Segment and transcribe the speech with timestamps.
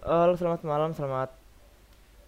[0.00, 1.30] Halo, selamat malam, selamat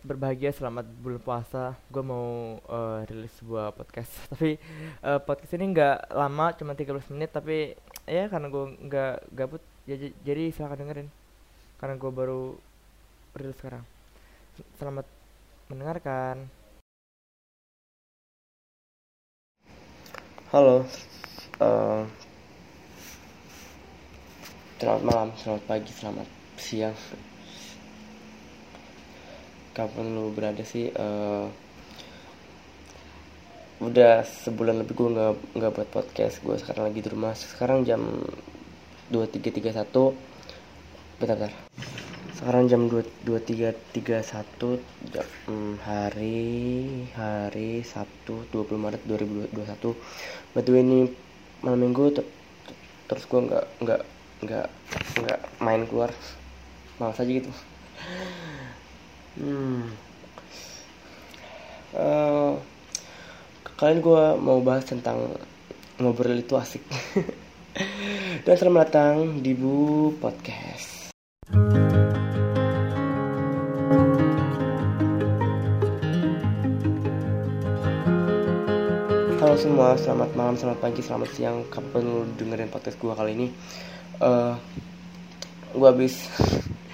[0.04, 1.64] berbahagia, selamat bulan puasa.
[1.88, 4.60] Gue mau eh, rilis sebuah podcast, tapi
[5.08, 7.72] eh, podcast ini nggak lama, cuma 13 menit, tapi
[8.04, 11.08] ya karena gue nggak gabut, ya, j- jadi silahkan dengerin.
[11.80, 12.42] Karena gue baru
[13.40, 13.84] rilis sekarang.
[14.76, 15.06] Selamat
[15.72, 16.36] mendengarkan.
[20.52, 20.84] Halo,
[21.64, 22.02] eh,
[24.76, 26.28] selamat malam, selamat pagi, selamat
[26.60, 26.96] siang.
[29.76, 30.86] Kapan lu berada sih?
[30.92, 31.46] eh,
[33.82, 36.34] udah sebulan lebih gue nggak nggak buat podcast.
[36.44, 37.32] Gue sekarang lagi di rumah.
[37.34, 38.02] Sekarang jam
[39.12, 40.14] 23.31
[41.20, 41.52] Bentar, bentar.
[42.38, 44.82] Sekarang jam 2 23.31
[45.14, 46.42] jam, hmm, hari
[47.14, 49.94] hari Sabtu 20 Maret 2021.
[50.56, 50.98] Betul ini
[51.62, 52.30] malam minggu ter-
[53.08, 54.02] terus gue nggak nggak
[54.46, 54.66] nggak
[55.22, 56.10] nggak main keluar
[56.98, 57.52] malas aja gitu
[59.38, 59.84] hmm.
[61.92, 62.52] Eh,
[63.76, 65.32] kalian gue mau bahas tentang
[66.00, 66.80] ngobrol itu asik.
[68.44, 71.12] Dan selamat datang di Bu Podcast.
[79.42, 83.48] Halo semua, selamat malam, selamat pagi, selamat siang Kapan lu dengerin podcast gue kali ini.
[84.20, 84.54] Eh
[85.72, 86.28] Gue habis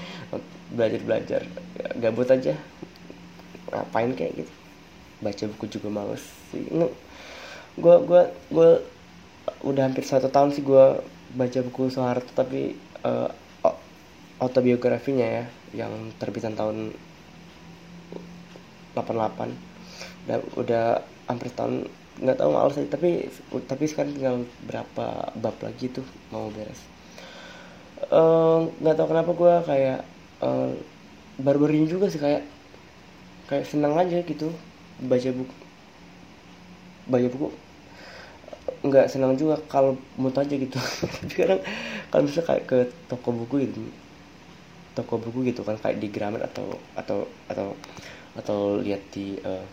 [0.78, 1.42] belajar-belajar
[1.78, 2.54] Ya, Gabut aja.
[3.72, 4.52] Ngapain kayak gitu?
[5.24, 6.64] Baca buku juga males sih.
[7.78, 8.68] Gue gua, gua
[9.64, 10.86] udah hampir satu tahun sih gue
[11.34, 12.76] baca buku Soeharto Tapi
[13.66, 13.80] o-
[14.44, 15.44] autobiografinya ya
[15.86, 16.94] Yang terbitan tahun
[18.94, 19.50] 88
[20.26, 20.84] udah udah
[21.30, 21.74] hampir tahun
[22.22, 22.86] nggak tahu males sih.
[22.90, 23.10] Tapi
[23.70, 24.36] tapi sekarang tinggal
[24.68, 25.06] berapa
[25.38, 26.80] bab lagi tuh mau beres.
[27.98, 29.98] Eh, nggak tahu kenapa gue kayak
[30.42, 30.70] eh,
[31.38, 32.42] baru-baru juga sih kayak
[33.48, 34.48] kayak senang aja gitu
[35.00, 35.54] baca buku
[37.06, 37.48] baca buku.
[38.86, 40.78] Nggak senang juga kalau mood aja gitu.
[41.22, 41.60] Tapi kadang
[42.10, 42.78] kalau misalnya kayak ke
[43.10, 43.80] toko buku gitu
[44.96, 46.66] toko buku gitu kan kayak di Gramet atau
[46.98, 47.68] atau atau
[48.38, 49.66] atau lihat di eh,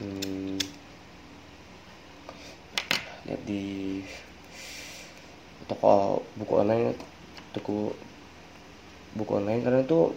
[0.00, 0.58] hmm,
[3.26, 3.62] lihat di
[5.68, 6.94] toko buku online
[7.54, 7.96] toko
[9.18, 10.12] buku online karena tuh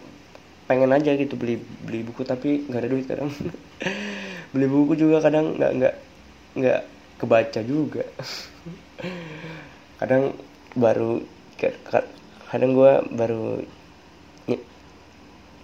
[0.69, 3.31] pengen aja gitu beli beli buku tapi nggak ada duit kadang.
[4.53, 5.95] Beli buku juga kadang nggak nggak
[6.57, 6.81] nggak
[7.21, 8.03] kebaca juga.
[9.99, 10.23] Kadang
[10.75, 11.21] baru
[11.59, 12.11] ka- ka-
[12.49, 13.59] kadang gue baru
[14.49, 14.65] ny-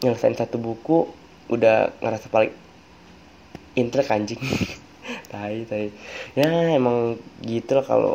[0.04, 1.08] nyelesain satu buku
[1.52, 2.54] udah ngerasa paling
[3.76, 4.40] intrek anjing.
[5.32, 5.92] Tai tai.
[6.34, 8.14] Ya emang gitu lah kalau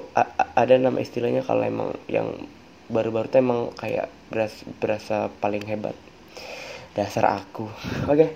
[0.57, 2.29] ada nama istilahnya kalau emang yang
[2.91, 5.95] baru-baru tuh emang kayak beras berasa paling hebat.
[6.99, 7.71] Dasar aku.
[8.11, 8.27] Oke.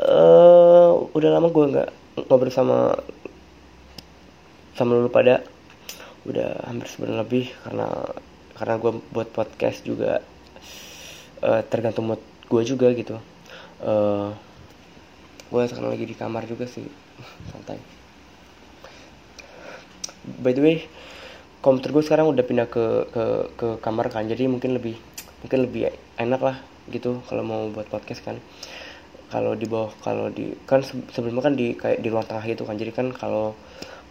[0.00, 1.90] Eh udah lama gue nggak
[2.26, 2.96] ngobrol sama
[4.72, 5.44] sama lu pada.
[6.24, 7.88] Udah hampir sebulan lebih karena
[8.56, 10.24] karena gue buat podcast juga.
[11.38, 13.20] Eh, tergantung mood gue juga gitu.
[13.84, 14.28] Eh
[15.48, 16.88] gue sekarang lagi di kamar juga sih.
[17.52, 17.76] Santai.
[20.40, 20.78] By the way
[21.64, 23.24] komputer gue sekarang udah pindah ke ke
[23.60, 24.24] ke kamar kan.
[24.32, 24.96] Jadi mungkin lebih
[25.42, 25.82] mungkin lebih
[26.18, 26.56] enak lah
[26.94, 28.36] gitu kalau mau buat podcast kan.
[29.32, 32.62] Kalau di bawah kalau di kan se- sebelumnya kan di kayak di ruang tengah gitu
[32.68, 32.76] kan.
[32.80, 33.52] Jadi kan kalau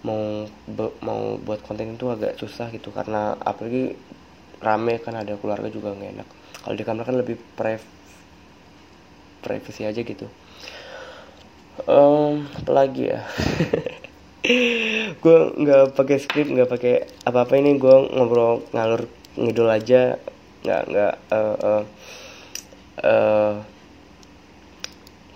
[0.08, 0.46] mau
[0.78, 2.90] be- mau buat konten itu agak susah gitu.
[2.94, 3.96] Karena apalagi
[4.62, 6.30] rame kan ada keluarga juga nggak enak.
[6.66, 7.92] Kalau di kamar kan lebih priv-
[9.42, 10.28] privacy aja gitu.
[11.88, 13.22] Em, apa lagi ya
[15.24, 16.96] gue nggak pakai skrip nggak pakai
[17.28, 20.16] apa apa ini gue ngobrol ngalur ngidul aja.
[20.64, 21.84] Nggak nggak eh, eh,
[23.04, 23.54] eh,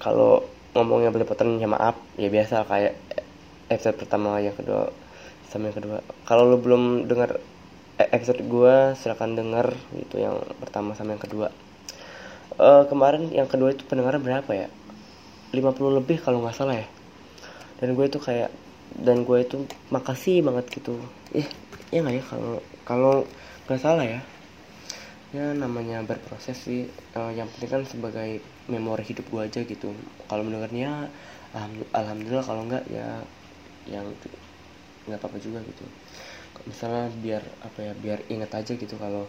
[0.01, 2.95] kalau ngomongnya belepotan ya maaf ya biasa kayak
[3.67, 4.89] episode pertama yang kedua
[5.51, 5.97] sama yang kedua.
[6.23, 7.43] Kalau lo belum dengar
[7.99, 11.51] e- episode gue silahkan denger itu yang pertama sama yang kedua.
[12.55, 14.67] Eh, kemarin yang kedua itu pendengarnya berapa ya?
[15.52, 16.87] 50 lebih kalau nggak salah ya.
[17.84, 19.58] Dan gue itu kayak dan gue itu
[19.93, 20.96] makasih banget gitu.
[21.35, 21.47] Eh
[21.93, 22.53] ya nggak ya kalau
[22.88, 23.14] kalau
[23.67, 24.22] nggak salah ya.
[25.32, 26.82] Ya namanya berproses sih.
[27.16, 29.90] Eh, yang penting kan sebagai memori hidup gue aja gitu.
[30.28, 31.08] Kalau mendengarnya
[31.55, 33.23] alham- alhamdulillah kalau nggak ya
[33.88, 34.08] yang
[35.08, 35.85] nggak apa-apa juga gitu.
[36.70, 39.26] Misalnya biar apa ya biar inget aja gitu kalau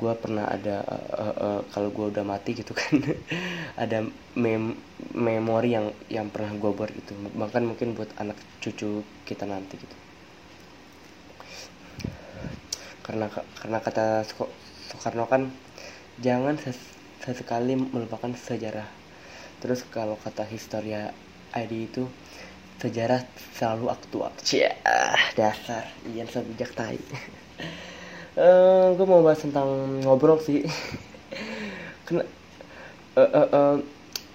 [0.00, 2.94] gue pernah ada eh, eh, eh, kalau gue udah mati gitu kan
[3.84, 3.98] ada
[4.44, 4.64] mem
[5.26, 5.86] memori yang
[6.16, 7.12] yang pernah gue buat gitu.
[7.40, 8.90] Bahkan mungkin buat anak cucu
[9.28, 9.96] kita nanti gitu.
[13.04, 13.26] Karena
[13.60, 14.04] karena kata
[14.90, 15.42] Soekarno kan
[16.26, 18.88] jangan ses- sesekali melupakan sejarah.
[19.62, 21.12] Terus kalau kata historia
[21.54, 22.04] ID itu
[22.82, 23.20] sejarah
[23.58, 24.32] selalu aktual.
[24.48, 24.72] Cia,
[25.38, 25.84] dasar.
[26.12, 26.98] Ian sebijak tai
[28.40, 29.68] Eh, gue mau bahas tentang
[30.00, 30.64] ngobrol sih.
[32.08, 32.24] Kena,
[33.20, 33.74] eh, eh, eh,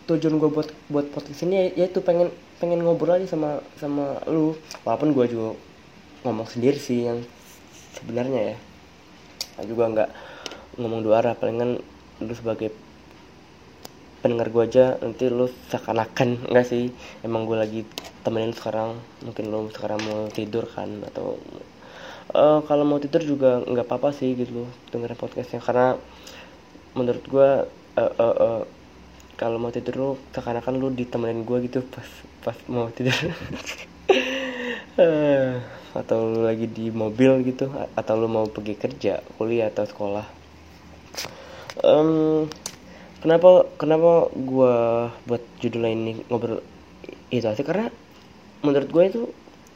[0.05, 2.29] tujuan gue buat buat podcast ini ya- yaitu pengen
[2.61, 3.49] pengen ngobrol aja sama
[3.81, 4.53] sama lu.
[4.85, 5.49] Walaupun gue juga
[6.21, 7.19] ngomong sendiri sih yang
[7.97, 8.57] sebenarnya ya.
[9.57, 10.09] Gua juga nggak
[10.77, 11.81] ngomong dua arah palingan
[12.21, 12.69] lu sebagai
[14.21, 16.93] pendengar gue aja nanti lu seakan-akan enggak sih?
[17.25, 17.81] Emang gue lagi
[18.21, 21.41] temenin sekarang mungkin lu sekarang mau tidur kan atau
[22.33, 25.62] eh, kalau mau tidur juga nggak apa-apa sih gitu dengerin podcastnya.
[25.62, 26.00] Karena
[26.95, 27.50] menurut gue
[28.00, 28.62] eh, eh, eh,
[29.36, 32.07] kalau mau tidur lu seakan-akan lu ditemenin gue gitu pas
[32.42, 33.13] pas mau tidur.
[34.95, 35.60] Eh,
[35.92, 37.68] atau lu lagi di mobil gitu
[38.00, 40.24] atau lu mau pergi kerja kuliah atau sekolah.
[41.83, 42.48] Em,
[43.19, 44.74] kenapa kenapa gua
[45.27, 46.63] buat judul ini ngobrol
[47.27, 47.92] itu asik karena
[48.63, 49.22] menurut gue itu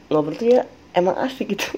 [0.08, 0.62] ngobrol tuh ya
[0.94, 1.68] emang asik gitu.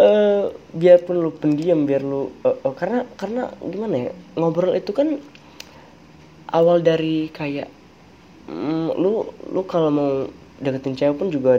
[0.00, 0.44] Eh,
[0.76, 5.18] biarpun lu pendiam biar lu eh, eh, karena karena gimana ya ngobrol itu kan
[6.54, 7.66] awal dari kayak
[8.46, 10.10] mm, lu lu kalau mau
[10.62, 11.58] deketin cewek pun juga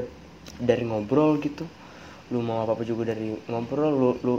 [0.61, 1.67] dari ngobrol gitu.
[2.31, 4.35] Lu mau apa apa juga dari ngobrol lu lu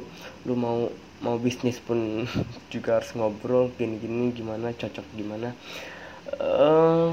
[0.49, 0.89] lu mau
[1.21, 2.25] mau bisnis pun
[2.73, 5.53] juga harus ngobrol gini gini gimana cocok gimana.
[6.41, 7.11] Eh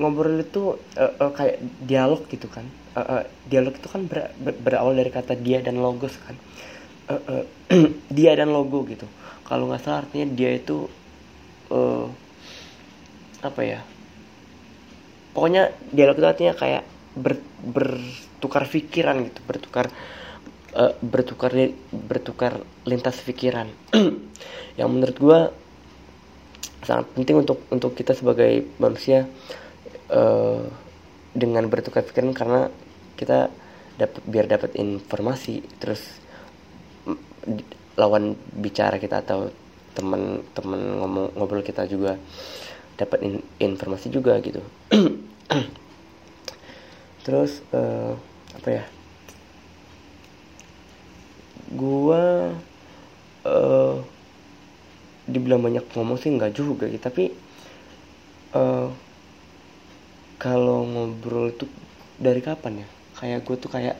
[0.00, 2.64] ngobrol itu eh, eh, kayak dialog gitu kan.
[2.96, 6.34] Eh, eh, dialog itu kan ber- ber- berawal dari kata dia dan logos kan.
[7.12, 7.44] Eh, eh,
[8.16, 9.04] dia dan logo gitu.
[9.44, 10.88] Kalau nggak salah artinya dia itu
[11.70, 12.06] eh
[13.44, 13.80] apa ya?
[15.36, 16.82] Pokoknya dialog itu artinya kayak
[17.14, 19.86] ber, bertukar pikiran gitu bertukar
[20.74, 21.52] eh, bertukar
[21.92, 22.52] bertukar
[22.88, 23.68] lintas pikiran.
[24.78, 25.40] Yang menurut gua
[26.80, 29.28] sangat penting untuk untuk kita sebagai manusia
[30.10, 30.62] eh,
[31.34, 32.60] dengan bertukar pikiran karena
[33.14, 33.48] kita
[33.94, 36.02] dapat biar dapat informasi terus
[37.94, 39.52] lawan bicara kita atau
[39.92, 42.16] teman-teman ngomong ngobrol kita juga
[42.96, 44.62] dapat in- informasi juga gitu.
[47.24, 48.12] Terus eh,
[48.56, 48.84] apa ya?
[51.70, 52.50] Gua
[53.40, 53.96] eh
[55.30, 57.30] dibilang banyak ngomong sih nggak juga gitu tapi
[58.50, 58.88] eh
[60.44, 61.64] kalau ngobrol itu
[62.26, 62.88] dari kapan ya?
[63.18, 63.96] Kayak gue tuh kayak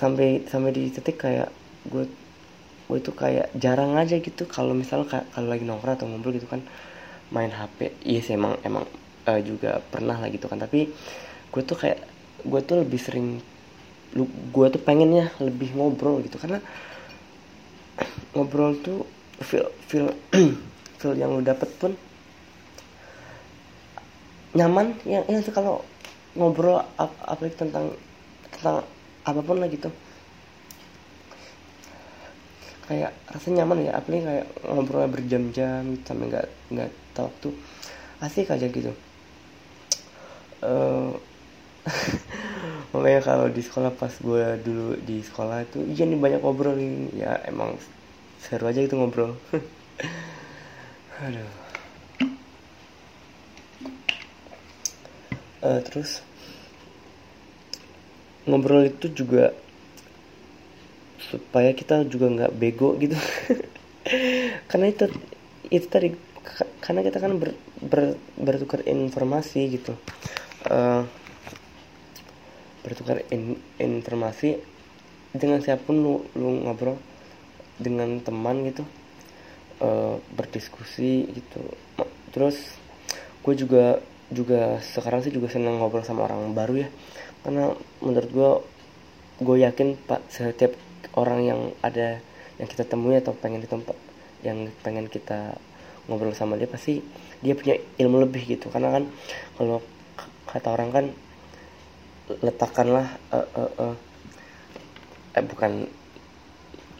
[0.00, 1.48] sampai sampai di titik kayak
[1.90, 2.04] gue
[2.88, 4.42] gue itu kayak jarang aja gitu.
[4.56, 6.62] Kalau misal ka- kalau lagi nongkrong atau ngobrol gitu kan
[7.34, 8.84] main HP iya sih emang emang
[9.30, 10.58] eh, juga pernah lah gitu kan.
[10.64, 10.80] Tapi
[11.52, 12.00] gue tuh kayak
[12.50, 13.28] gue tuh lebih sering
[14.54, 16.36] gue tuh pengennya lebih ngobrol gitu.
[16.42, 16.58] Karena
[18.34, 19.06] ngobrol tuh
[19.42, 20.08] feel feel
[21.00, 21.92] feel yang lu dapet pun
[24.54, 25.76] nyaman yang yang tuh kalau
[26.34, 27.10] ngobrol ap,
[27.58, 27.94] tentang
[28.50, 28.82] tentang
[29.22, 29.90] apa pun lah gitu.
[32.90, 37.48] Kayak rasanya nyaman ya apalagi kayak ngobrol berjam-jam sampai nggak nggak tahu waktu.
[38.20, 38.90] Asik aja gitu.
[42.92, 47.14] Makanya kalau di sekolah pas gue dulu di sekolah itu iya nih banyak ngobrol nih.
[47.14, 47.78] Ya emang
[48.42, 49.38] seru aja gitu ngobrol.
[51.22, 51.69] Aduh
[55.62, 56.22] Eh, terus
[58.48, 59.52] ngobrol itu juga
[61.20, 63.14] supaya kita juga nggak bego gitu.
[64.70, 65.04] Karena itu
[65.70, 66.08] itu tadi
[66.42, 69.92] ka- karena kita kan ber, ber- bertukar informasi gitu.
[70.66, 71.02] Eh,
[72.80, 74.56] bertukar in- informasi
[75.36, 76.96] dengan siapa pun lu lu ngobrol
[77.78, 78.84] dengan teman gitu.
[79.80, 81.62] Eh, berdiskusi gitu.
[82.32, 82.56] Terus
[83.44, 84.00] gue juga
[84.30, 86.88] juga sekarang sih juga senang ngobrol sama orang baru ya.
[87.42, 88.50] Karena menurut gue
[89.40, 90.76] gue yakin pak setiap
[91.18, 92.22] orang yang ada
[92.60, 93.96] yang kita temui atau pengen ditempat
[94.46, 95.56] yang pengen kita
[96.08, 97.00] ngobrol sama dia pasti
[97.42, 98.70] dia punya ilmu lebih gitu.
[98.70, 99.04] Karena kan
[99.58, 99.82] kalau
[100.46, 101.06] kata orang kan
[102.30, 103.96] letakkanlah eh, eh, eh,
[105.34, 105.86] eh bukan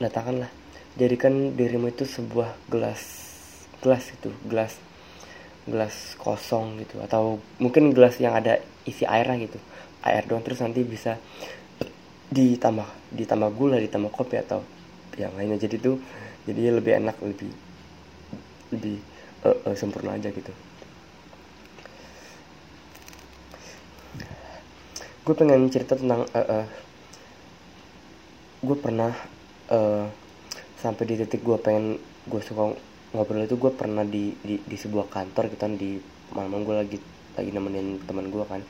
[0.03, 0.51] letakkanlah
[0.99, 3.03] jadikan dirimu itu sebuah gelas
[3.79, 4.75] gelas itu gelas
[5.71, 6.99] gelas kosong gitu.
[7.01, 9.59] Atau mungkin gelas yang ada isi airnya gitu.
[10.03, 11.17] Air doang terus nanti bisa
[12.31, 14.61] ditambah ditambah gula ditambah kopi atau
[15.17, 15.57] yang lainnya.
[15.57, 15.97] Jadi tuh
[16.45, 17.51] jadi lebih enak lebih
[18.75, 18.97] lebih
[19.47, 20.53] eh, eh, sempurna aja gitu.
[25.21, 26.67] Gue pengen cerita tentang eh, eh,
[28.61, 29.13] gue pernah
[29.71, 30.05] eh,
[30.81, 32.73] sampai di titik gue pengen gue suka
[33.15, 35.91] ngobrol itu gue pernah di, di di sebuah kantor gitu kan di
[36.37, 36.99] malam gue lagi
[37.37, 38.63] lagi nemenin teman gue kan.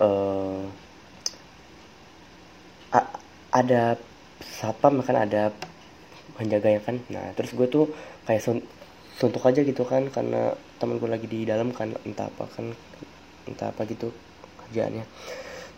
[0.00, 0.62] Eh
[2.98, 3.12] a-
[3.52, 3.82] ada
[4.40, 5.42] satpam kan ada
[6.36, 6.96] penjaga ya kan.
[7.14, 7.86] Nah terus gue tuh
[8.26, 8.66] kayak sun-
[9.18, 12.66] suntuk aja gitu kan karena teman gue lagi di dalam kan entah apa kan
[13.48, 14.08] entah apa gitu
[14.66, 15.04] kerjaannya.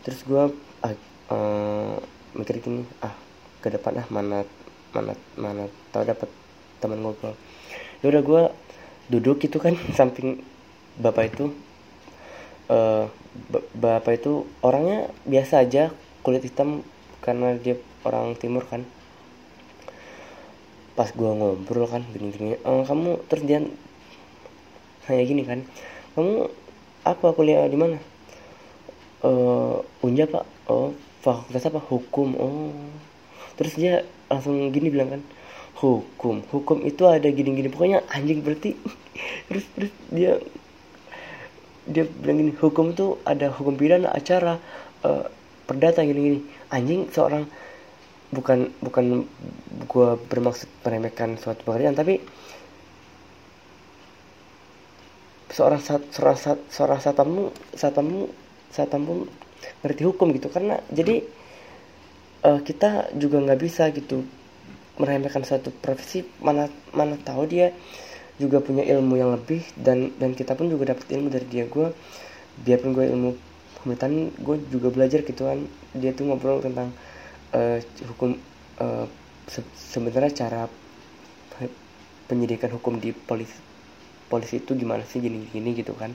[0.04, 0.44] Terus gue
[0.86, 0.94] ah,
[1.34, 1.94] eh,
[2.38, 3.14] mikir gini ah
[3.62, 4.38] ke depan ah mana
[4.94, 6.30] mana mana tahu dapat
[6.83, 7.35] teman ngobrol
[8.02, 8.43] ya udah gue
[9.12, 10.40] duduk gitu kan samping
[11.00, 11.52] bapak itu.
[13.52, 15.90] Ba- bapak itu orangnya biasa aja
[16.25, 16.87] kulit hitam
[17.25, 17.75] karena dia
[18.07, 18.83] orang timur kan.
[20.95, 23.59] Pas gua ngobrol kan gini gini "Eh, kamu terus dia
[25.04, 25.61] kayak gini kan
[26.14, 26.49] kamu
[27.04, 27.99] apa kuliah di mana?
[29.25, 29.75] Eh
[30.07, 30.45] unja pak.
[30.71, 30.93] Oh
[31.25, 31.81] fakultas apa?
[31.90, 32.28] Hukum.
[32.37, 32.73] Oh.
[33.57, 33.95] Terus dia
[34.31, 35.23] langsung gini bilang kan
[35.78, 36.43] hukum.
[36.50, 38.78] Hukum itu ada gini gini pokoknya anjing berarti
[39.50, 40.33] terus terus dia
[41.85, 44.57] dia bilang gini hukum itu ada hukum pidana acara
[45.04, 45.25] eh,
[45.66, 46.40] perdata gini gini
[46.71, 47.45] anjing seorang
[48.35, 49.28] bukan bukan
[49.87, 52.19] gua bermaksud meremehkan suatu pekerjaan tapi
[55.54, 55.78] seorang
[56.11, 57.31] seorang seorang satpam
[57.78, 58.26] satpam
[58.75, 59.31] satpam
[59.83, 60.49] ngerti hukum gitu.
[60.50, 61.23] Karena jadi
[62.43, 64.25] eh, kita juga nggak bisa gitu
[65.00, 67.74] meremehkan suatu profesi mana mana tahu dia
[68.42, 71.64] juga punya ilmu yang lebih dan dan kita pun juga dapat ilmu dari dia.
[71.70, 71.90] Gue
[72.64, 73.30] biarpun gue ilmu
[73.82, 75.60] pemerintahan gue juga belajar gitu kan.
[75.96, 76.90] Dia tuh ngobrol tentang
[77.54, 78.36] eh, hukum
[79.48, 80.62] se- sebenarnya cara
[81.52, 81.76] pe-
[82.28, 83.58] penyidikan hukum di polisi
[84.30, 86.12] polisi itu gimana sih gini gini gitu kan.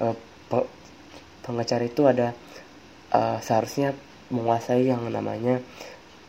[0.00, 0.16] Eh,
[0.50, 0.70] pe-
[1.46, 2.34] pengacara itu ada
[3.14, 3.94] eh, seharusnya
[4.34, 5.60] menguasai yang namanya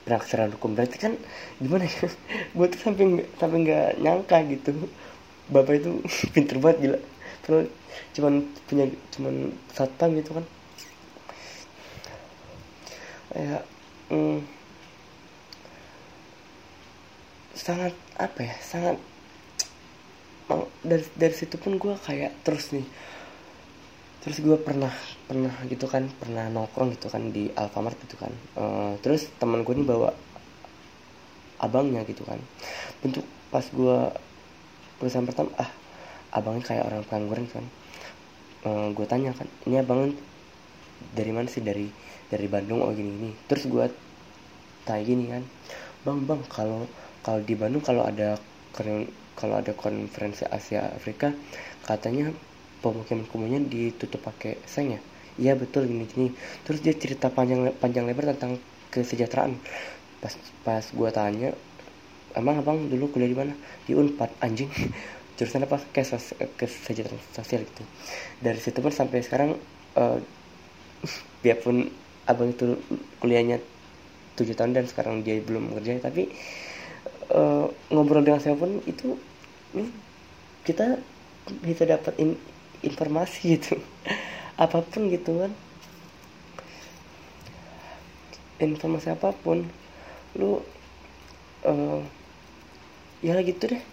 [0.05, 1.13] penafsiran hukum berarti kan
[1.57, 2.07] gimana ya?
[2.55, 4.89] Gue tuh sampai sampai nggak nyangka gitu.
[5.49, 5.91] Bapak itu
[6.33, 6.99] pinter banget gila.
[7.45, 7.65] Terus
[8.17, 8.33] cuman
[8.69, 8.85] punya
[9.17, 9.35] cuman
[9.73, 10.45] satpam gitu kan.
[13.35, 13.63] Kayak
[14.13, 14.39] hmm,
[17.55, 18.97] sangat apa ya sangat
[20.85, 22.85] dari dari situ pun gue kayak terus nih
[24.25, 24.89] terus gue pernah
[25.29, 28.33] pernah gitu kan pernah nongkrong gitu kan di Alfamart gitu kan.
[28.57, 30.09] Eh, terus teman gue nih bawa
[31.61, 32.41] abangnya gitu kan.
[33.05, 33.97] Bentuk pas gue
[34.97, 35.69] perusahaan pertama ah
[36.33, 37.65] abangnya kayak orang pengangguran kan.
[38.97, 40.09] Gue tanya kan ini abang
[41.13, 41.61] dari mana sih?
[41.61, 41.85] Dari
[42.33, 42.81] dari Bandung?
[42.81, 43.85] Oh gini gini terus gue
[44.89, 45.45] tanya gini kan
[46.01, 46.89] bang bang kalau
[47.21, 48.41] kalau di Bandung kalau ada
[49.37, 51.29] kalau ada konferensi Asia Afrika
[51.85, 52.33] katanya
[52.85, 55.01] pemukiman kumuhnya ditutup pakai seng ya?
[55.41, 56.29] Iya betul gini gini.
[56.63, 58.61] Terus dia cerita panjang panjang lebar tentang
[58.93, 59.57] kesejahteraan.
[60.21, 61.49] Pas pas gue tanya
[62.37, 63.53] emang abang dulu kuliah di mana?
[63.89, 64.69] Di Unpad anjing.
[65.37, 65.81] Jurusan apa?
[66.55, 67.83] Kesejahteraan sosial gitu.
[68.39, 69.57] Dari situ pun sampai sekarang
[69.97, 70.19] eh,
[71.43, 71.89] biarpun
[72.25, 72.77] abang itu
[73.21, 73.61] kuliahnya
[74.35, 76.27] tujuh tahun dan sekarang dia belum kerja tapi
[77.31, 79.15] eh, ngobrol dengan saya pun itu
[79.73, 79.89] hmm,
[80.65, 80.99] kita
[81.61, 82.13] bisa dapat
[82.85, 83.81] informasi gitu.
[84.63, 85.51] Apa pun gitu kan.
[88.55, 89.67] Informasi apa pun
[90.39, 90.63] lu
[91.67, 91.99] eh
[93.19, 93.83] ya gitu deh.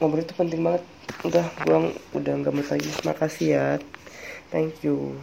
[0.00, 0.80] Ngobrol itu penting banget.
[1.28, 2.88] Udah gua udah nggak mau lagi.
[3.04, 3.66] Makasih ya.
[4.48, 5.20] Thank you.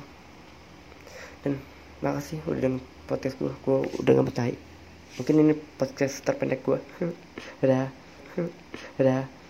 [1.41, 1.57] Dan
[2.05, 2.77] makasih udah dengerin
[3.09, 3.57] podcast gua.
[3.65, 4.53] Gua udah nggak betah
[5.17, 6.77] mungkin ini podcast terpendek gua.
[7.65, 7.89] Dadah
[8.95, 9.27] dadah